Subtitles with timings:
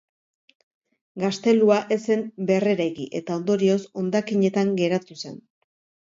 [1.23, 5.37] Gaztelua ez zen berreraiki, eta, ondorioz, hondakinetan geratu zen.